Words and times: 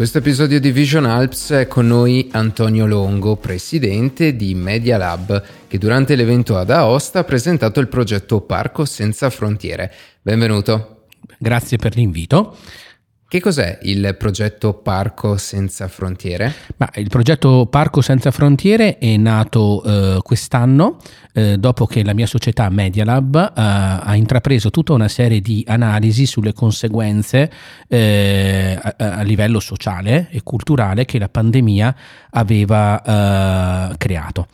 questo 0.00 0.16
episodio 0.16 0.58
di 0.60 0.72
Vision 0.72 1.04
Alps 1.04 1.50
è 1.50 1.66
con 1.66 1.86
noi 1.86 2.30
Antonio 2.32 2.86
Longo, 2.86 3.36
presidente 3.36 4.34
di 4.34 4.54
Media 4.54 4.96
Lab, 4.96 5.44
che 5.68 5.76
durante 5.76 6.16
l'evento 6.16 6.56
ad 6.56 6.70
Aosta 6.70 7.18
ha 7.18 7.24
presentato 7.24 7.80
il 7.80 7.88
progetto 7.88 8.40
Parco 8.40 8.86
Senza 8.86 9.28
Frontiere. 9.28 9.92
Benvenuto. 10.22 11.02
Grazie 11.38 11.76
per 11.76 11.96
l'invito. 11.96 12.56
Che 13.30 13.38
cos'è 13.38 13.78
il 13.82 14.16
progetto 14.18 14.74
Parco 14.74 15.36
Senza 15.36 15.86
Frontiere? 15.86 16.52
Ma 16.78 16.90
il 16.96 17.08
progetto 17.08 17.68
Parco 17.70 18.00
Senza 18.00 18.32
Frontiere 18.32 18.98
è 18.98 19.16
nato 19.18 19.84
eh, 19.84 20.18
quest'anno 20.20 20.96
eh, 21.32 21.56
dopo 21.56 21.86
che 21.86 22.02
la 22.02 22.12
mia 22.12 22.26
società 22.26 22.68
Media 22.70 23.04
Lab 23.04 23.36
eh, 23.36 23.52
ha 23.54 24.16
intrapreso 24.16 24.70
tutta 24.70 24.94
una 24.94 25.06
serie 25.06 25.40
di 25.40 25.64
analisi 25.64 26.26
sulle 26.26 26.52
conseguenze 26.52 27.48
eh, 27.86 28.76
a, 28.82 28.94
a, 28.98 29.22
livello 29.22 29.60
sociale 29.60 30.26
e 30.32 30.42
culturale 30.42 31.04
che 31.04 31.20
la 31.20 31.28
pandemia 31.28 31.94
aveva 32.30 33.92
eh, 33.92 33.96
creato. 33.96 34.48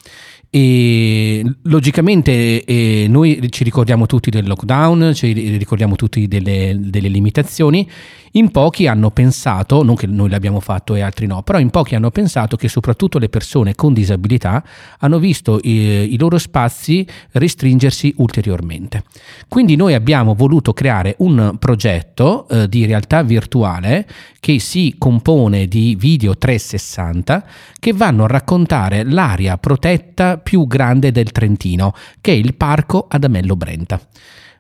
E 0.57 1.45
logicamente 1.65 2.65
eh, 2.65 3.07
noi 3.09 3.47
ci 3.51 3.63
ricordiamo 3.63 4.07
tutti 4.07 4.31
del 4.31 4.47
lockdown, 4.47 5.13
ci 5.13 5.33
ricordiamo 5.59 5.97
tutti 5.97 6.27
delle, 6.29 6.75
delle, 6.79 7.09
limitazioni. 7.09 7.87
In 8.37 8.51
pochi 8.51 8.87
hanno 8.87 9.11
pensato, 9.11 9.83
non 9.83 9.95
che 9.95 10.07
noi 10.07 10.29
l'abbiamo 10.29 10.61
fatto 10.61 10.95
e 10.95 11.01
altri 11.01 11.27
no, 11.27 11.43
però 11.43 11.59
in 11.59 11.71
pochi 11.71 11.95
hanno 11.95 12.11
pensato 12.11 12.57
che 12.57 12.69
soprattutto 12.69 13.19
le 13.19 13.31
persone 13.31 13.75
con 13.75 13.95
disabilità 13.95 14.63
hanno 14.99 15.19
visto 15.19 15.59
eh, 15.63 16.03
i 16.03 16.19
loro 16.19 16.37
spazi 16.37 17.07
restringersi 17.33 18.13
ulteriormente. 18.19 19.05
Quindi 19.49 19.75
noi 19.75 19.95
abbiamo 19.95 20.35
voluto 20.35 20.75
creare 20.75 21.15
un 21.21 21.57
progetto 21.59 22.47
eh, 22.51 22.69
di 22.69 22.85
realtà 22.85 23.23
virtuale 23.23 24.07
che 24.39 24.59
si 24.59 24.97
compone 24.99 25.67
di 25.67 25.97
video 25.99 26.37
360 26.37 27.47
che 27.81 27.95
vanno 27.95 28.25
a 28.25 28.29
raccontare 28.29 29.03
l'area 29.05 29.57
protetta 29.57 30.37
più 30.37 30.67
grande 30.67 31.11
del 31.11 31.33
Trentino, 31.33 31.95
che 32.21 32.33
è 32.33 32.35
il 32.35 32.55
parco 32.55 33.07
Adamello 33.09 33.57
Brenta. 33.57 33.99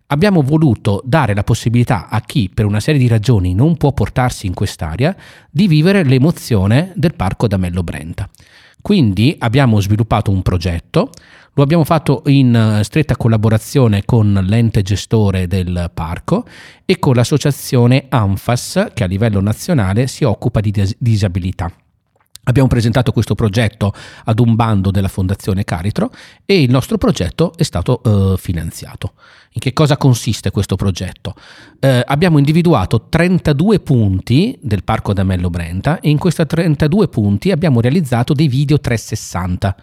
Abbiamo 0.08 0.42
voluto 0.42 1.02
dare 1.04 1.34
la 1.34 1.42
possibilità 1.42 2.08
a 2.08 2.20
chi 2.20 2.48
per 2.52 2.64
una 2.64 2.78
serie 2.78 3.00
di 3.00 3.08
ragioni 3.08 3.54
non 3.54 3.76
può 3.76 3.92
portarsi 3.92 4.46
in 4.46 4.54
quest'area 4.54 5.16
di 5.50 5.66
vivere 5.66 6.04
l'emozione 6.04 6.92
del 6.94 7.14
parco 7.14 7.46
Adamello 7.46 7.82
Brenta. 7.82 8.28
Quindi 8.80 9.34
abbiamo 9.40 9.80
sviluppato 9.80 10.30
un 10.30 10.42
progetto, 10.42 11.10
lo 11.54 11.62
abbiamo 11.62 11.82
fatto 11.82 12.22
in 12.26 12.54
eh, 12.54 12.84
stretta 12.84 13.16
collaborazione 13.16 14.04
con 14.04 14.32
l'ente 14.46 14.82
gestore 14.82 15.48
del 15.48 15.90
parco 15.92 16.46
e 16.84 17.00
con 17.00 17.16
l'associazione 17.16 18.06
ANFAS 18.08 18.90
che 18.94 19.02
a 19.02 19.08
livello 19.08 19.40
nazionale 19.40 20.06
si 20.06 20.22
occupa 20.22 20.60
di 20.60 20.72
disabilità. 20.98 21.72
Abbiamo 22.48 22.68
presentato 22.68 23.10
questo 23.10 23.34
progetto 23.34 23.92
ad 24.24 24.38
un 24.38 24.54
bando 24.54 24.92
della 24.92 25.08
Fondazione 25.08 25.64
Caritro 25.64 26.12
e 26.44 26.62
il 26.62 26.70
nostro 26.70 26.96
progetto 26.96 27.52
è 27.56 27.64
stato 27.64 28.00
eh, 28.02 28.38
finanziato. 28.38 29.14
In 29.50 29.60
che 29.60 29.72
cosa 29.72 29.96
consiste 29.96 30.52
questo 30.52 30.76
progetto? 30.76 31.34
Eh, 31.80 32.02
abbiamo 32.06 32.38
individuato 32.38 33.06
32 33.08 33.80
punti 33.80 34.56
del 34.62 34.84
Parco 34.84 35.12
D'Amello 35.12 35.50
Brenta 35.50 35.98
e 35.98 36.08
in 36.08 36.18
questi 36.18 36.46
32 36.46 37.08
punti 37.08 37.50
abbiamo 37.50 37.80
realizzato 37.80 38.32
dei 38.32 38.46
video 38.46 38.78
360 38.78 39.76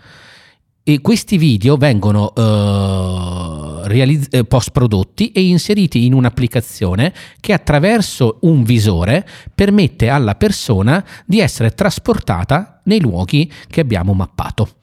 e 0.84 1.02
questi 1.02 1.38
video 1.38 1.76
vengono 1.76 2.32
uh, 2.36 3.53
realizz- 3.84 4.34
eh, 4.34 4.44
post 4.46 4.72
prodotti 4.72 5.32
e 5.32 5.44
inseriti 5.44 6.06
in 6.06 6.14
un'applicazione 6.14 7.14
che 7.40 7.54
attraverso 7.54 8.40
un 8.42 8.64
visore 8.64 9.28
permette 9.54 10.10
alla 10.10 10.36
persona 10.36 11.04
di 11.26 11.40
essere 11.40 11.72
trasportata 11.72 12.82
nei 12.86 13.00
luoghi 13.00 13.52
che 13.68 13.82
abbiamo 13.82 14.14
mappato. 14.14 14.76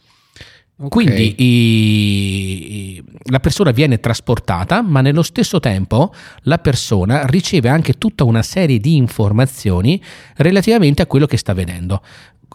Okay. 0.83 0.89
Quindi 0.89 1.35
i, 1.37 3.05
la 3.25 3.39
persona 3.39 3.71
viene 3.71 4.01
trasportata, 4.01 4.81
ma 4.81 5.03
nello 5.03 5.23
stesso 5.23 5.61
tempo 5.61 6.11
la 6.45 6.57
persona 6.57 7.27
riceve 7.27 7.69
anche 7.69 7.99
tutta 7.99 8.25
una 8.25 8.43
serie 8.43 8.79
di 8.79 8.97
informazioni 8.97 10.03
relativamente 10.37 11.03
a 11.03 11.07
quello 11.07 11.27
che 11.27 11.37
sta 11.37 11.53
vedendo 11.53 12.01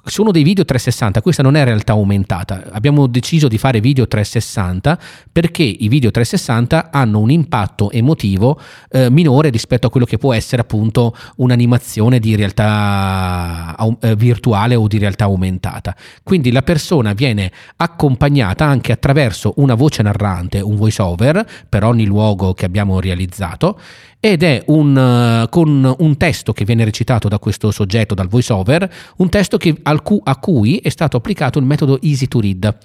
sono 0.05 0.31
dei 0.31 0.43
video 0.43 0.63
360, 0.65 1.21
questa 1.21 1.41
non 1.43 1.55
è 1.55 1.63
realtà 1.63 1.93
aumentata. 1.93 2.63
Abbiamo 2.71 3.07
deciso 3.07 3.47
di 3.47 3.57
fare 3.57 3.79
video 3.79 4.07
360 4.07 4.99
perché 5.31 5.63
i 5.63 5.87
video 5.87 6.11
360 6.11 6.91
hanno 6.91 7.19
un 7.19 7.31
impatto 7.31 7.91
emotivo 7.91 8.59
eh, 8.91 9.09
minore 9.09 9.49
rispetto 9.49 9.87
a 9.87 9.89
quello 9.89 10.05
che 10.05 10.17
può 10.17 10.33
essere 10.33 10.61
appunto 10.61 11.15
un'animazione 11.37 12.19
di 12.19 12.35
realtà 12.35 13.75
eh, 13.99 14.15
virtuale 14.15 14.75
o 14.75 14.87
di 14.87 14.97
realtà 14.97 15.25
aumentata. 15.25 15.95
Quindi 16.23 16.51
la 16.51 16.61
persona 16.61 17.13
viene 17.13 17.51
accompagnata 17.77 18.65
anche 18.65 18.91
attraverso 18.91 19.53
una 19.57 19.73
voce 19.73 20.03
narrante, 20.03 20.61
un 20.61 20.75
voice 20.75 21.01
over 21.01 21.45
per 21.67 21.83
ogni 21.83 22.05
luogo 22.05 22.53
che 22.53 22.65
abbiamo 22.65 22.99
realizzato 22.99 23.79
ed 24.25 24.41
è 24.41 24.63
un, 24.69 24.95
uh, 25.43 25.47
con 25.49 25.95
un 25.99 26.17
testo 26.17 26.51
che 26.51 26.65
viene 26.65 26.83
recitato 26.83 27.27
da 27.27 27.37
questo 27.37 27.69
soggetto, 27.69 28.15
dal 28.15 28.27
voice 28.27 28.51
over, 28.51 28.91
un 29.17 29.29
testo 29.29 29.57
che, 29.57 29.75
a 29.83 30.37
cui 30.39 30.77
è 30.77 30.89
stato 30.89 31.15
applicato 31.15 31.59
il 31.59 31.65
metodo 31.65 32.01
easy 32.01 32.27
to 32.27 32.39
read. 32.39 32.75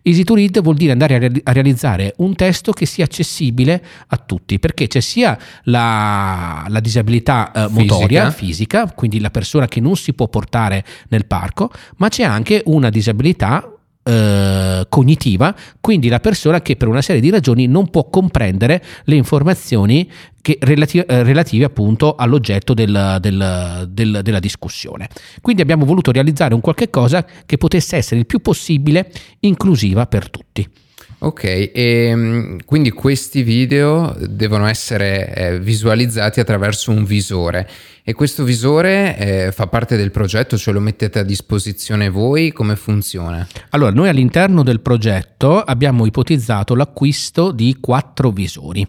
Easy 0.00 0.24
to 0.24 0.34
read 0.34 0.58
vuol 0.62 0.76
dire 0.76 0.92
andare 0.92 1.16
a, 1.16 1.18
re- 1.18 1.40
a 1.42 1.52
realizzare 1.52 2.14
un 2.16 2.34
testo 2.34 2.72
che 2.72 2.86
sia 2.86 3.04
accessibile 3.04 3.84
a 4.06 4.16
tutti, 4.16 4.58
perché 4.58 4.86
c'è 4.86 5.00
sia 5.00 5.38
la, 5.64 6.64
la 6.66 6.80
disabilità 6.80 7.52
uh, 7.54 7.70
motoria, 7.72 8.30
fisica, 8.30 8.90
quindi 8.94 9.20
la 9.20 9.30
persona 9.30 9.68
che 9.68 9.80
non 9.80 9.96
si 9.96 10.14
può 10.14 10.28
portare 10.28 10.82
nel 11.08 11.26
parco, 11.26 11.70
ma 11.96 12.08
c'è 12.08 12.24
anche 12.24 12.62
una 12.64 12.88
disabilità 12.88 13.70
eh, 14.06 14.86
cognitiva, 14.88 15.54
quindi 15.80 16.08
la 16.08 16.20
persona 16.20 16.62
che 16.62 16.76
per 16.76 16.86
una 16.86 17.02
serie 17.02 17.20
di 17.20 17.28
ragioni 17.28 17.66
non 17.66 17.90
può 17.90 18.08
comprendere 18.08 18.82
le 19.04 19.16
informazioni 19.16 20.08
che 20.40 20.58
relative, 20.60 21.06
eh, 21.06 21.24
relative 21.24 21.64
appunto 21.64 22.14
all'oggetto 22.14 22.72
del, 22.72 23.18
del, 23.20 23.88
del, 23.90 24.20
della 24.22 24.38
discussione. 24.38 25.08
Quindi 25.40 25.62
abbiamo 25.62 25.84
voluto 25.84 26.12
realizzare 26.12 26.54
un 26.54 26.60
qualche 26.60 26.88
cosa 26.88 27.26
che 27.44 27.56
potesse 27.56 27.96
essere 27.96 28.20
il 28.20 28.26
più 28.26 28.40
possibile 28.40 29.10
inclusiva 29.40 30.06
per 30.06 30.30
tutti. 30.30 30.68
Ok, 31.18 31.44
e 31.44 31.70
ehm, 31.74 32.58
quindi 32.66 32.90
questi 32.90 33.42
video 33.42 34.14
devono 34.20 34.66
essere 34.66 35.34
eh, 35.34 35.58
visualizzati 35.58 36.40
attraverso 36.40 36.90
un 36.90 37.04
visore. 37.04 37.68
E 38.04 38.12
questo 38.12 38.44
visore 38.44 39.16
eh, 39.18 39.52
fa 39.52 39.66
parte 39.66 39.96
del 39.96 40.10
progetto, 40.10 40.56
ce 40.56 40.70
lo 40.70 40.78
mettete 40.78 41.18
a 41.18 41.22
disposizione 41.22 42.08
voi, 42.10 42.52
come 42.52 42.76
funziona? 42.76 43.46
Allora, 43.70 43.90
noi 43.90 44.08
all'interno 44.08 44.62
del 44.62 44.80
progetto 44.80 45.60
abbiamo 45.60 46.06
ipotizzato 46.06 46.74
l'acquisto 46.74 47.50
di 47.50 47.78
quattro 47.80 48.30
visori 48.30 48.86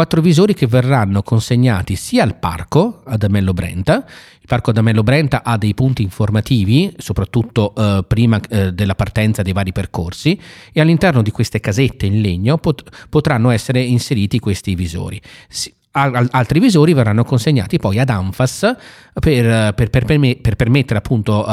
quattro 0.00 0.22
visori 0.22 0.54
che 0.54 0.66
verranno 0.66 1.22
consegnati 1.22 1.94
sia 1.94 2.22
al 2.22 2.38
parco 2.38 3.02
ad 3.04 3.22
Amello 3.22 3.52
Brenta. 3.52 3.96
Il 4.40 4.46
parco 4.46 4.70
ad 4.70 4.78
Amello 4.78 5.02
Brenta 5.02 5.42
ha 5.44 5.58
dei 5.58 5.74
punti 5.74 6.00
informativi, 6.00 6.90
soprattutto 6.96 7.74
eh, 7.74 8.02
prima 8.08 8.40
eh, 8.48 8.72
della 8.72 8.94
partenza 8.94 9.42
dei 9.42 9.52
vari 9.52 9.72
percorsi, 9.72 10.40
e 10.72 10.80
all'interno 10.80 11.20
di 11.20 11.30
queste 11.30 11.60
casette 11.60 12.06
in 12.06 12.22
legno 12.22 12.56
pot- 12.56 13.08
potranno 13.10 13.50
essere 13.50 13.82
inseriti 13.82 14.38
questi 14.38 14.74
visori. 14.74 15.20
Si- 15.50 15.70
altri 15.92 16.60
visori 16.60 16.92
verranno 16.92 17.24
consegnati 17.24 17.78
poi 17.78 17.98
ad 17.98 18.10
Anfas 18.10 18.74
per, 19.12 19.74
per, 19.74 19.90
per, 19.90 20.06
per 20.40 20.56
permettere 20.56 20.98
appunto 20.98 21.40
uh, 21.40 21.44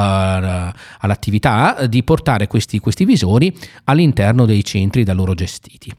all'attività 0.99 1.87
di 1.87 2.03
portare 2.03 2.45
questi, 2.47 2.77
questi 2.79 3.05
visori 3.05 3.55
all'interno 3.85 4.45
dei 4.45 4.63
centri 4.63 5.03
da 5.03 5.13
loro 5.13 5.33
gestiti. 5.33 5.91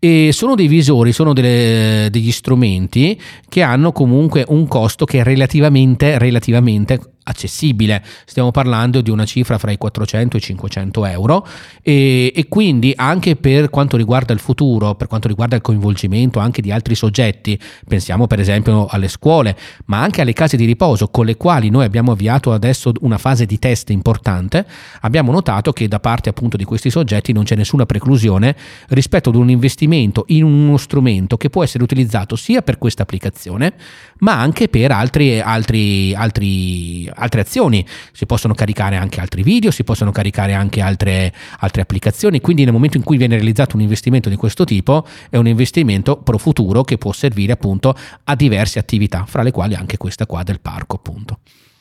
E 0.00 0.30
sono 0.32 0.54
dei 0.54 0.68
visori, 0.68 1.12
sono 1.12 1.32
delle, 1.32 2.08
degli 2.10 2.32
strumenti 2.32 3.20
che 3.48 3.62
hanno 3.62 3.92
comunque 3.92 4.44
un 4.48 4.66
costo 4.66 5.04
che 5.04 5.20
è 5.20 5.22
relativamente, 5.22 6.18
relativamente 6.18 7.00
accessibile, 7.28 8.02
stiamo 8.24 8.50
parlando 8.50 9.00
di 9.00 9.10
una 9.10 9.24
cifra 9.24 9.58
fra 9.58 9.70
i 9.70 9.78
400 9.78 10.36
e 10.36 10.38
i 10.38 10.42
500 10.42 11.06
euro. 11.06 11.46
E, 11.82 12.32
e, 12.34 12.48
quindi 12.48 12.92
anche 12.96 13.36
per 13.36 13.70
quanto 13.70 13.96
riguarda 13.96 14.32
il 14.32 14.38
futuro, 14.40 14.94
per 14.94 15.06
quanto 15.06 15.28
riguarda 15.28 15.56
il 15.56 15.62
coinvolgimento 15.62 16.38
anche 16.38 16.62
di 16.62 16.72
altri 16.72 16.94
soggetti, 16.94 17.58
pensiamo 17.86 18.26
per 18.26 18.40
esempio 18.40 18.86
alle 18.86 19.08
scuole, 19.08 19.56
ma 19.86 20.00
anche 20.00 20.22
alle 20.22 20.32
case 20.32 20.56
di 20.56 20.64
riposo 20.64 21.08
con 21.08 21.26
le 21.26 21.36
quali 21.36 21.68
noi 21.68 21.84
abbiamo 21.84 22.12
avviato 22.12 22.52
adesso 22.52 22.92
una 23.00 23.18
fase 23.18 23.46
di 23.46 23.58
test 23.58 23.90
importante, 23.90 24.66
abbiamo 25.00 25.30
notato 25.30 25.72
che 25.72 25.88
da 25.88 26.00
parte 26.00 26.28
appunto 26.28 26.56
di 26.56 26.64
questi 26.64 26.90
soggetti 26.90 27.32
non 27.32 27.44
c'è 27.44 27.54
nessuna 27.54 27.86
preclusione 27.86 28.56
rispetto 28.88 29.28
ad 29.28 29.36
un 29.36 29.50
investimento 29.50 30.24
in 30.28 30.44
uno 30.44 30.76
strumento 30.76 31.36
che 31.36 31.50
può 31.50 31.62
essere 31.62 31.84
utilizzato 31.84 32.36
sia 32.36 32.62
per 32.62 32.78
questa 32.78 33.02
applicazione, 33.02 33.74
ma 34.18 34.40
anche 34.40 34.68
per 34.68 34.92
altri, 34.92 35.40
altri, 35.40 36.14
altri 36.14 37.08
altre 37.18 37.40
azioni, 37.40 37.84
si 38.12 38.26
possono 38.26 38.54
caricare 38.54 38.96
anche 38.96 39.20
altri 39.20 39.42
video, 39.42 39.70
si 39.70 39.84
possono 39.84 40.10
caricare 40.10 40.54
anche 40.54 40.80
altre, 40.80 41.32
altre 41.58 41.82
applicazioni, 41.82 42.40
quindi 42.40 42.64
nel 42.64 42.72
momento 42.72 42.96
in 42.96 43.02
cui 43.02 43.16
viene 43.16 43.34
realizzato 43.34 43.76
un 43.76 43.82
investimento 43.82 44.28
di 44.28 44.36
questo 44.36 44.64
tipo 44.64 45.06
è 45.28 45.36
un 45.36 45.46
investimento 45.46 46.16
pro 46.16 46.38
futuro 46.38 46.82
che 46.82 46.98
può 46.98 47.12
servire 47.12 47.52
appunto 47.52 47.94
a 48.24 48.34
diverse 48.34 48.78
attività, 48.78 49.24
fra 49.26 49.42
le 49.42 49.50
quali 49.50 49.74
anche 49.74 49.96
questa 49.96 50.26
qua 50.26 50.42
del 50.42 50.60
parco 50.60 50.96
appunto. 50.96 51.38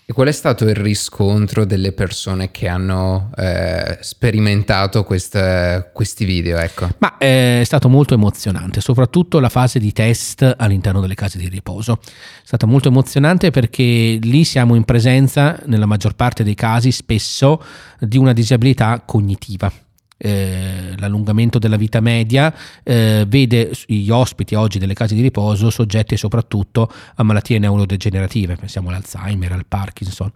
E 0.09 0.13
qual 0.13 0.29
è 0.29 0.31
stato 0.31 0.63
il 0.63 0.73
riscontro 0.73 1.65
delle 1.65 1.91
persone 1.91 2.49
che 2.49 2.69
hanno 2.69 3.29
eh, 3.35 3.97
sperimentato 3.99 5.03
queste, 5.03 5.91
questi 5.93 6.23
video? 6.23 6.57
Ecco? 6.59 6.87
Ma 6.99 7.17
è 7.17 7.61
stato 7.65 7.89
molto 7.89 8.13
emozionante, 8.13 8.79
soprattutto 8.79 9.41
la 9.41 9.49
fase 9.49 9.79
di 9.79 9.91
test 9.91 10.55
all'interno 10.57 11.01
delle 11.01 11.13
case 11.13 11.37
di 11.37 11.49
riposo. 11.49 11.99
È 12.01 12.07
stata 12.45 12.65
molto 12.65 12.87
emozionante 12.87 13.51
perché 13.51 13.83
lì 13.83 14.45
siamo 14.45 14.75
in 14.75 14.85
presenza, 14.85 15.59
nella 15.65 15.85
maggior 15.85 16.15
parte 16.15 16.45
dei 16.45 16.55
casi, 16.55 16.93
spesso 16.93 17.61
di 17.99 18.17
una 18.17 18.31
disabilità 18.31 19.03
cognitiva 19.05 19.69
eh, 20.17 20.93
l'allungamento 20.97 21.59
della 21.59 21.77
vita 21.77 21.99
media 21.99 22.53
eh, 22.83 23.25
vede 23.27 23.71
gli 23.85 24.09
ospiti 24.09 24.55
oggi 24.55 24.79
delle 24.79 24.93
case 24.93 25.15
di 25.15 25.21
riposo 25.21 25.69
soggetti 25.69 26.17
soprattutto 26.17 26.91
a 27.15 27.23
malattie 27.23 27.59
neurodegenerative, 27.59 28.55
pensiamo 28.55 28.89
all'Alzheimer, 28.89 29.51
al 29.51 29.65
Parkinson. 29.67 30.31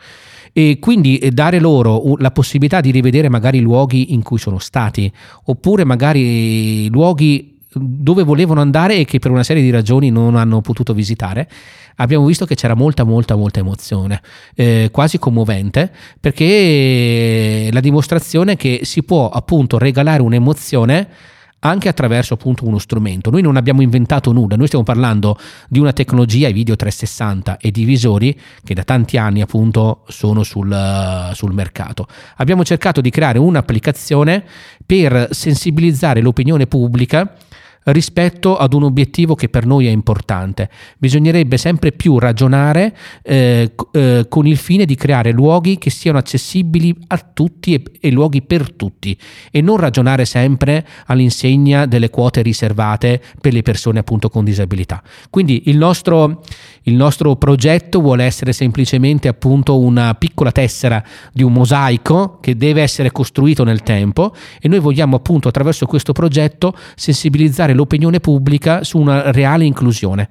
E 0.54 0.78
quindi 0.80 1.18
eh, 1.18 1.32
dare 1.32 1.60
loro 1.60 2.16
la 2.18 2.32
possibilità 2.32 2.82
di 2.82 2.92
rivedere 2.92 3.30
magari 3.30 3.58
i 3.58 3.62
luoghi 3.62 4.14
in 4.14 4.22
cui 4.22 4.38
sono 4.38 4.60
stati, 4.60 5.12
oppure 5.46 5.84
magari 5.84 6.90
luoghi 6.90 7.51
dove 7.74 8.24
volevano 8.24 8.62
andare 8.62 8.98
e 8.98 9.06
che 9.06 9.20
per 9.20 9.32
una 9.32 9.44
serie 9.44 9.64
di 9.64 9.70
ragioni 9.70 10.10
non 10.10 10.36
hanno 10.36 10.62
potuto 10.62 10.94
visitare, 10.94 11.50
abbiamo 11.96 12.26
visto 12.26 12.46
che 12.46 12.56
c'era 12.56 12.76
molta, 12.76 13.04
molta, 13.04 13.36
molta 13.36 13.60
emozione, 13.60 14.22
eh, 14.56 14.90
quasi 14.92 15.20
commovente, 15.20 15.92
perché 16.20 17.70
la 17.72 17.80
dimostrazione 17.80 18.56
che 18.56 18.82
si 18.84 19.04
può 19.04 19.30
appunto 19.30 19.78
regalare 19.78 20.22
un'emozione 20.22 21.08
anche 21.64 21.90
attraverso 21.90 22.34
appunto 22.34 22.66
uno 22.66 22.80
strumento. 22.80 23.30
Noi 23.30 23.44
non 23.44 23.56
abbiamo 23.56 23.82
inventato 23.82 24.32
nulla, 24.32 24.56
noi 24.56 24.66
stiamo 24.66 24.84
parlando 24.84 25.38
di 25.70 25.80
una 25.80 25.94
tecnologia, 25.94 26.48
i 26.48 26.54
video 26.54 26.76
360 26.76 27.58
e 27.58 27.70
di 27.70 27.84
visori 27.84 28.38
che 28.64 28.74
da 28.74 28.84
tanti 28.84 29.18
anni 29.18 29.42
appunto 29.42 30.04
sono 30.08 30.44
sul, 30.44 31.32
sul 31.34 31.54
mercato. 31.54 32.08
Abbiamo 32.38 32.64
cercato 32.64 33.00
di 33.00 33.12
creare 33.12 33.38
un'applicazione 33.38 34.44
per 34.84 35.28
sensibilizzare 35.32 36.22
l'opinione 36.22 36.66
pubblica 36.66 37.36
rispetto 37.86 38.58
ad 38.58 38.74
un 38.74 38.84
obiettivo 38.84 39.36
che 39.36 39.50
per 39.50 39.66
noi 39.66 39.88
è 39.88 39.90
importante. 39.90 40.70
Bisognerebbe 40.98 41.58
sempre 41.58 41.92
più 41.92 42.20
ragionare 42.20 42.96
eh, 43.24 43.74
eh, 43.92 44.26
con 44.30 44.46
il 44.46 44.58
fine 44.58 44.86
di 44.86 44.96
creare 44.96 45.32
luoghi 45.32 45.78
che 45.78 45.90
siano 45.90 46.18
accessibili 46.18 46.96
a 47.08 47.18
tutti 47.18 47.74
e, 47.74 47.84
e, 48.00 48.12
luoghi 48.12 48.42
per 48.42 48.72
tutti 48.72 49.18
e 49.50 49.62
non 49.62 49.78
ragionare 49.78 50.26
sempre 50.26 50.86
all'insegna 51.08 51.86
delle 51.86 52.10
quote 52.10 52.42
riservate 52.42 53.22
per 53.40 53.54
le 53.54 53.62
persone 53.62 54.00
appunto 54.00 54.30
con 54.30 54.44
disabilità. 54.44 55.02
Quindi 55.30 55.64
il 55.66 55.78
nostro, 55.78 56.44
il 56.84 56.94
nostro 56.94 57.36
progetto 57.36 58.00
vuole 58.00 58.24
essere 58.24 58.54
semplicemente 58.54 59.28
appunto 59.28 59.80
una 59.80 60.14
piccola 60.16 60.52
tessera 60.52 61.04
di 61.32 61.44
un 61.44 61.54
mosaico 61.54 62.38
che 62.42 62.56
deve 62.56 62.82
essere 62.82 63.12
costruito 63.12 63.64
nel 63.64 63.82
tempo 63.82 64.36
e 64.60 64.68
noi 64.68 64.80
vogliamo 64.80 65.16
appunto 65.16 65.48
attraverso 65.48 65.86
questo 65.86 66.12
progetto 66.14 66.76
sensibilizzare 66.96 67.71
educare 67.72 67.74
l'opinione 67.74 68.20
pubblica 68.20 68.84
su 68.84 68.98
una 68.98 69.32
reale 69.32 69.66
inclusione. 69.66 70.30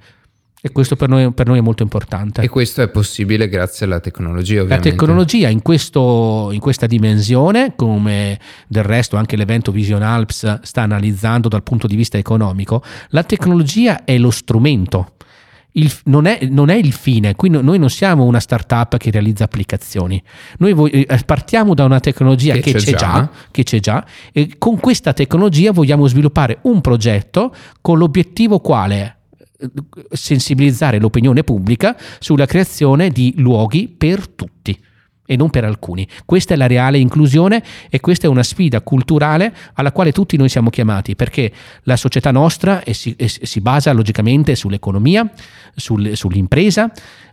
E 0.62 0.72
questo 0.72 0.94
per 0.94 1.08
noi, 1.08 1.32
per 1.32 1.46
noi, 1.46 1.56
è 1.56 1.62
molto 1.62 1.82
importante. 1.82 2.42
E 2.42 2.48
questo 2.48 2.82
è 2.82 2.88
possibile 2.88 3.48
grazie 3.48 3.86
alla 3.86 3.98
tecnologia, 3.98 4.60
ovviamente. 4.60 4.90
La 4.90 4.94
tecnologia 4.94 5.48
in, 5.48 5.62
questo, 5.62 6.50
in 6.52 6.60
questa 6.60 6.86
dimensione, 6.86 7.72
come 7.76 8.38
del 8.66 8.82
resto 8.82 9.16
anche 9.16 9.36
l'evento 9.36 9.72
Vision 9.72 10.02
Alps 10.02 10.60
sta 10.60 10.82
analizzando 10.82 11.48
dal 11.48 11.62
punto 11.62 11.86
di 11.86 11.96
vista 11.96 12.18
economico, 12.18 12.82
la 13.08 13.24
tecnologia 13.24 14.04
è 14.04 14.18
lo 14.18 14.30
strumento. 14.30 15.12
Il, 15.72 15.92
non, 16.04 16.26
è, 16.26 16.46
non, 16.50 16.68
è, 16.68 16.74
il 16.74 16.92
fine, 16.92 17.34
qui 17.34 17.48
no, 17.48 17.60
noi 17.60 17.78
non 17.78 17.90
siamo 17.90 18.24
una 18.24 18.40
startup 18.40 18.96
che 18.96 19.10
realizza 19.10 19.44
applicazioni, 19.44 20.20
noi 20.58 20.72
vo- 20.72 20.86
eh, 20.88 21.06
partiamo 21.24 21.74
da 21.74 21.84
una 21.84 22.00
tecnologia 22.00 22.54
che, 22.54 22.60
che, 22.60 22.72
c'è, 22.72 22.78
c'è 22.78 22.96
già, 22.96 23.30
che, 23.50 23.62
c'è, 23.62 23.78
già, 23.78 24.04
e 24.32 24.56
con 24.58 24.80
questa 24.80 25.12
tecnologia 25.12 25.70
vogliamo 25.72 26.06
sviluppare 26.06 26.58
un 26.62 26.80
progetto 26.80 27.54
con 27.80 27.98
l'obiettivo 27.98 28.58
quale? 28.58 29.16
Sensibilizzare 30.10 30.98
l'opinione 30.98 31.44
pubblica 31.44 31.96
sulla 32.18 32.46
creazione 32.46 33.10
di 33.10 33.34
luoghi 33.36 33.88
per 33.88 34.26
tutti 34.26 34.76
e 35.30 35.36
non 35.36 35.48
per 35.48 35.62
alcuni. 35.62 36.04
Questa 36.24 36.54
è 36.54 36.56
la 36.56 36.66
reale 36.66 36.98
inclusione 36.98 37.62
e 37.88 38.00
questa 38.00 38.26
è 38.26 38.28
una 38.28 38.42
sfida 38.42 38.80
culturale 38.80 39.54
alla 39.74 39.92
quale 39.92 40.10
tutti 40.10 40.36
noi 40.36 40.48
siamo 40.48 40.70
chiamati, 40.70 41.14
perché 41.14 41.52
la 41.84 41.94
società 41.94 42.32
nostra 42.32 42.82
si, 42.90 43.14
si, 43.24 43.60
basa 43.60 43.92
logicamente 43.92 44.56
sull'economia, 44.56 45.30
sul, 45.76 46.16
sull'impresa 46.16 46.90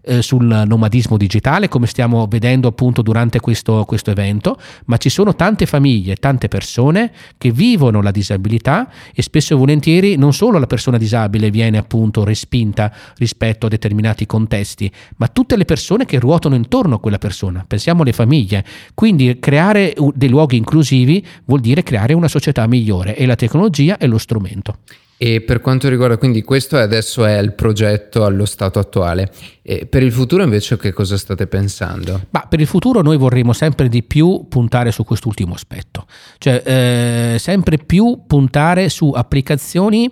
eh, 0.08 0.22
sul 0.22 0.64
nomadismo 0.66 1.18
digitale, 1.18 1.68
come 1.68 1.88
stiamo 1.88 2.28
vedendo 2.28 2.68
appunto 2.68 3.02
durante 3.02 3.40
questo, 3.40 3.84
questo 3.86 4.12
evento, 4.12 4.58
ma 4.86 4.98
ci 4.98 5.10
sono 5.10 5.36
tante 5.36 5.66
famiglie, 5.66 6.16
tante 6.16 6.48
persone 6.48 7.12
che 7.38 7.52
vivono 7.52 8.02
la 8.02 8.12
disabilità 8.12 8.90
e 9.14 9.22
spesso 9.22 9.54
e 9.54 9.58
volentieri 9.58 10.16
non 10.16 10.34
solo 10.34 10.58
la 10.58 10.68
persona 10.68 10.98
disabile 10.98 11.52
viene 11.52 11.78
appunto 11.78 12.24
respinta 12.24 12.94
rispetto 13.18 13.66
a 13.66 13.70
determinati 13.70 14.26
contesti, 14.26 14.92
ma 15.18 15.28
tutte 15.28 15.56
le 15.58 15.66
persone 15.66 16.06
che 16.06 16.20
ruotano 16.20 16.56
intorno 16.56 16.96
a 16.96 17.00
quella 17.00 17.18
persona. 17.18 17.66
Pensiamo 17.68 18.02
alle 18.02 18.14
famiglie. 18.14 18.64
Quindi 18.94 19.38
creare 19.40 19.94
dei 20.14 20.30
luoghi 20.30 20.58
inclusivi 20.58 21.26
vuol 21.46 21.60
dire 21.60 21.84
creare 21.84 22.14
una 22.14 22.28
società 22.28 22.66
migliore 22.68 23.16
e 23.16 23.26
la 23.26 23.36
tecnologia 23.36 23.98
è 23.98 24.08
lo 24.08 24.18
strumento. 24.18 24.78
E 25.20 25.42
per 25.42 25.62
quanto 25.62 25.90
riguarda, 25.90 26.18
quindi 26.18 26.44
questo 26.44 26.78
adesso 26.78 27.26
è 27.26 27.40
il 27.40 27.54
progetto 27.54 28.24
allo 28.24 28.46
stato 28.46 28.78
attuale. 28.78 29.32
E 29.70 29.86
per 29.86 30.02
il 30.02 30.14
futuro 30.14 30.44
invece 30.44 30.78
che 30.78 30.94
cosa 30.94 31.18
state 31.18 31.46
pensando? 31.46 32.22
Ma 32.30 32.46
per 32.48 32.62
il 32.62 32.68
futuro 32.68 33.02
noi 33.02 33.18
vorremmo 33.18 33.52
sempre 33.52 33.90
di 33.90 34.02
più 34.02 34.46
puntare 34.48 34.94
su 34.94 35.04
quest'ultimo 35.04 35.56
aspetto, 35.56 36.06
cioè 36.38 36.64
eh, 36.64 37.38
sempre 37.38 37.78
più 37.78 38.22
puntare 38.26 38.88
su 38.88 39.12
applicazioni 39.14 40.10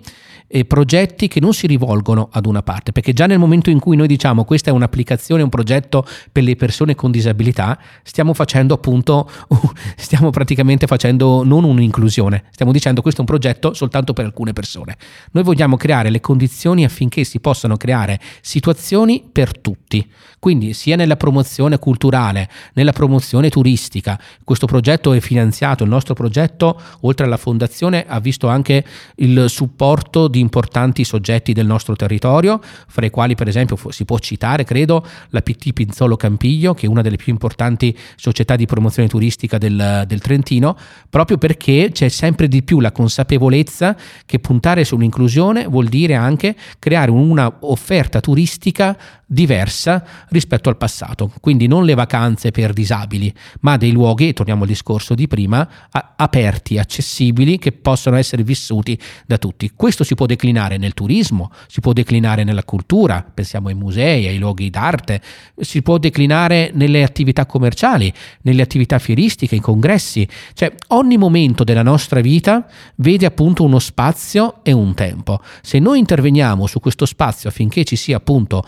e 0.48 0.64
progetti 0.64 1.26
che 1.26 1.40
non 1.40 1.52
si 1.54 1.66
rivolgono 1.66 2.28
ad 2.30 2.46
una 2.46 2.62
parte, 2.62 2.92
perché 2.92 3.12
già 3.12 3.26
nel 3.26 3.38
momento 3.38 3.70
in 3.70 3.80
cui 3.80 3.96
noi 3.96 4.06
diciamo 4.06 4.44
questa 4.44 4.70
è 4.70 4.72
un'applicazione, 4.72 5.42
un 5.42 5.48
progetto 5.48 6.06
per 6.30 6.44
le 6.44 6.54
persone 6.54 6.94
con 6.94 7.10
disabilità, 7.10 7.78
stiamo 8.02 8.32
facendo 8.32 8.74
appunto, 8.74 9.28
stiamo 9.96 10.30
praticamente 10.30 10.86
facendo 10.86 11.42
non 11.44 11.64
un'inclusione, 11.64 12.44
stiamo 12.50 12.72
dicendo 12.72 13.02
questo 13.02 13.20
è 13.20 13.24
un 13.24 13.30
progetto 13.30 13.74
soltanto 13.74 14.12
per 14.12 14.24
alcune 14.24 14.52
persone. 14.52 14.96
Noi 15.32 15.42
vogliamo 15.42 15.76
creare 15.76 16.10
le 16.10 16.20
condizioni 16.20 16.84
affinché 16.84 17.24
si 17.24 17.40
possano 17.40 17.76
creare 17.76 18.20
situazioni 18.40 19.24
per 19.30 19.45
tutti, 19.52 20.08
quindi 20.38 20.72
sia 20.74 20.96
nella 20.96 21.16
promozione 21.16 21.78
culturale, 21.78 22.48
nella 22.74 22.92
promozione 22.92 23.48
turistica. 23.48 24.20
Questo 24.44 24.66
progetto 24.66 25.12
è 25.12 25.20
finanziato, 25.20 25.84
il 25.84 25.90
nostro 25.90 26.14
progetto, 26.14 26.80
oltre 27.00 27.26
alla 27.26 27.36
fondazione, 27.36 28.04
ha 28.06 28.20
visto 28.20 28.48
anche 28.48 28.84
il 29.16 29.46
supporto 29.48 30.28
di 30.28 30.40
importanti 30.40 31.04
soggetti 31.04 31.52
del 31.52 31.66
nostro 31.66 31.96
territorio, 31.96 32.60
fra 32.86 33.06
i 33.06 33.10
quali 33.10 33.34
per 33.34 33.48
esempio 33.48 33.78
si 33.90 34.04
può 34.04 34.18
citare, 34.18 34.64
credo, 34.64 35.04
la 35.30 35.42
PT 35.42 35.72
Pinzolo 35.72 36.16
Campiglio, 36.16 36.74
che 36.74 36.86
è 36.86 36.88
una 36.88 37.02
delle 37.02 37.16
più 37.16 37.32
importanti 37.32 37.96
società 38.16 38.56
di 38.56 38.66
promozione 38.66 39.08
turistica 39.08 39.58
del, 39.58 40.04
del 40.06 40.20
Trentino, 40.20 40.76
proprio 41.08 41.38
perché 41.38 41.90
c'è 41.92 42.08
sempre 42.08 42.48
di 42.48 42.62
più 42.62 42.80
la 42.80 42.92
consapevolezza 42.92 43.96
che 44.24 44.38
puntare 44.38 44.84
sull'inclusione 44.84 45.66
vuol 45.66 45.86
dire 45.86 46.14
anche 46.14 46.54
creare 46.78 47.10
una 47.10 47.52
offerta 47.60 48.20
turistica 48.20 48.96
diversa 49.26 50.04
rispetto 50.28 50.68
al 50.68 50.76
passato. 50.76 51.32
Quindi 51.40 51.66
non 51.66 51.84
le 51.84 51.94
vacanze 51.94 52.52
per 52.52 52.72
disabili, 52.72 53.32
ma 53.60 53.76
dei 53.76 53.90
luoghi, 53.90 54.32
torniamo 54.32 54.62
al 54.62 54.68
discorso 54.68 55.14
di 55.14 55.26
prima, 55.26 55.68
aperti, 56.16 56.78
accessibili, 56.78 57.58
che 57.58 57.72
possono 57.72 58.16
essere 58.16 58.44
vissuti 58.44 58.98
da 59.26 59.36
tutti. 59.38 59.72
Questo 59.74 60.04
si 60.04 60.14
può 60.14 60.26
declinare 60.26 60.76
nel 60.76 60.94
turismo, 60.94 61.50
si 61.66 61.80
può 61.80 61.92
declinare 61.92 62.44
nella 62.44 62.62
cultura, 62.62 63.24
pensiamo 63.34 63.68
ai 63.68 63.74
musei, 63.74 64.26
ai 64.26 64.38
luoghi 64.38 64.70
d'arte, 64.70 65.20
si 65.58 65.82
può 65.82 65.98
declinare 65.98 66.70
nelle 66.74 67.02
attività 67.02 67.46
commerciali, 67.46 68.12
nelle 68.42 68.62
attività 68.62 68.98
fieristiche, 68.98 69.56
ai 69.56 69.60
congressi. 69.60 70.26
Cioè 70.52 70.72
ogni 70.88 71.16
momento 71.16 71.64
della 71.64 71.82
nostra 71.82 72.20
vita 72.20 72.66
vede 72.96 73.26
appunto 73.26 73.64
uno 73.64 73.78
spazio 73.78 74.60
e 74.62 74.72
un 74.72 74.94
tempo. 74.94 75.40
Se 75.62 75.78
noi 75.78 75.98
interveniamo 75.98 76.66
su 76.66 76.78
questo 76.78 77.06
spazio 77.06 77.48
affinché 77.48 77.84
ci 77.84 77.96
sia 77.96 78.18
appunto 78.18 78.64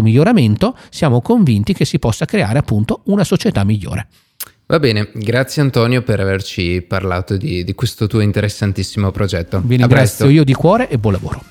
questo 0.00 0.02
miglioramento, 0.02 0.76
siamo 0.90 1.20
convinti 1.20 1.72
che 1.72 1.84
si 1.84 1.98
possa 1.98 2.24
creare 2.24 2.58
appunto 2.58 3.02
una 3.04 3.24
società 3.24 3.62
migliore. 3.64 4.08
Va 4.66 4.78
bene, 4.78 5.10
grazie 5.12 5.62
Antonio 5.62 6.02
per 6.02 6.20
averci 6.20 6.82
parlato 6.82 7.36
di, 7.36 7.64
di 7.64 7.74
questo 7.74 8.06
tuo 8.06 8.20
interessantissimo 8.20 9.10
progetto. 9.10 9.60
Vi 9.64 9.76
ringrazio 9.76 10.28
io 10.28 10.44
di 10.44 10.54
cuore 10.54 10.88
e 10.88 10.98
buon 10.98 11.14
lavoro. 11.14 11.42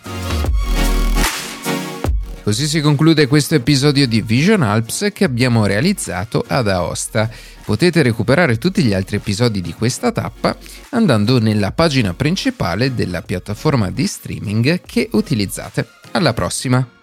Così 2.41 2.65
si 2.65 2.79
conclude 2.81 3.27
questo 3.27 3.55
episodio 3.55 4.07
di 4.07 4.21
Vision 4.21 4.63
Alps 4.63 5.09
che 5.13 5.25
abbiamo 5.25 5.65
realizzato 5.65 6.43
ad 6.47 6.69
Aosta. 6.69 7.29
Potete 7.63 8.01
recuperare 8.01 8.57
tutti 8.57 8.81
gli 8.81 8.93
altri 8.93 9.17
episodi 9.17 9.61
di 9.61 9.73
questa 9.73 10.11
tappa 10.11 10.57
andando 10.91 11.39
nella 11.39 11.73
pagina 11.73 12.13
principale 12.13 12.95
della 12.95 13.21
piattaforma 13.21 13.91
di 13.91 14.07
streaming 14.07 14.81
che 14.83 15.09
utilizzate. 15.11 15.85
Alla 16.11 16.33
prossima! 16.33 16.98